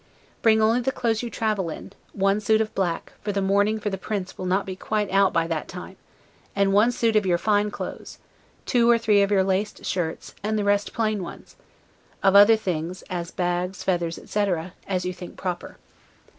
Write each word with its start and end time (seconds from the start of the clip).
Bring 0.41 0.63
only 0.63 0.79
the 0.81 0.91
clothes 0.91 1.21
you 1.21 1.29
travel 1.29 1.69
in, 1.69 1.93
one 2.11 2.39
suit 2.39 2.59
of 2.59 2.73
black, 2.73 3.13
for 3.21 3.31
the 3.31 3.39
mourning 3.39 3.79
for 3.79 3.91
the 3.91 3.99
Prince 3.99 4.35
will 4.35 4.47
not 4.47 4.65
be 4.65 4.75
quite 4.75 5.11
out 5.11 5.31
by 5.31 5.45
that 5.45 5.67
time, 5.67 5.95
and 6.55 6.73
one 6.73 6.91
suit 6.91 7.15
of 7.15 7.27
your 7.27 7.37
fine 7.37 7.69
clothes, 7.69 8.17
two 8.65 8.89
or 8.89 8.97
three 8.97 9.21
of 9.21 9.29
your 9.29 9.43
laced 9.43 9.85
shirts, 9.85 10.33
and 10.41 10.57
the 10.57 10.63
rest 10.63 10.91
plain 10.91 11.21
ones; 11.21 11.55
of 12.23 12.35
other 12.35 12.55
things, 12.55 13.03
as 13.11 13.29
bags, 13.29 13.83
feathers, 13.83 14.17
etc., 14.17 14.73
as 14.87 15.05
you 15.05 15.13
think 15.13 15.37
proper. 15.37 15.77